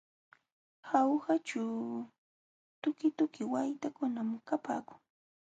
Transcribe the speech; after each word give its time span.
Jaujaćhu 0.89 1.61
tukituki 2.81 3.43
waytakunam 3.51 4.29
kapaakun. 4.47 4.99